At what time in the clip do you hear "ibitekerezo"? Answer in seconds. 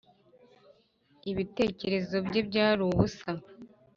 1.31-2.15